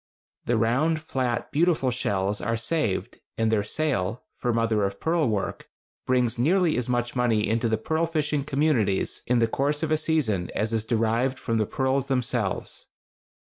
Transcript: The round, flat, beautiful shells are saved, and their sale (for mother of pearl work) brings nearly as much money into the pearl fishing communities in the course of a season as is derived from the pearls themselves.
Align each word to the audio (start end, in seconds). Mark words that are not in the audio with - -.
The 0.45 0.57
round, 0.57 0.99
flat, 0.99 1.51
beautiful 1.51 1.91
shells 1.91 2.41
are 2.41 2.57
saved, 2.57 3.19
and 3.37 3.51
their 3.51 3.63
sale 3.63 4.23
(for 4.35 4.51
mother 4.51 4.83
of 4.83 4.99
pearl 4.99 5.29
work) 5.29 5.69
brings 6.07 6.39
nearly 6.39 6.75
as 6.75 6.89
much 6.89 7.15
money 7.15 7.47
into 7.47 7.69
the 7.69 7.77
pearl 7.77 8.07
fishing 8.07 8.43
communities 8.43 9.21
in 9.27 9.37
the 9.37 9.47
course 9.47 9.83
of 9.83 9.91
a 9.91 9.97
season 9.97 10.49
as 10.55 10.73
is 10.73 10.85
derived 10.85 11.37
from 11.37 11.59
the 11.59 11.67
pearls 11.67 12.07
themselves. 12.07 12.87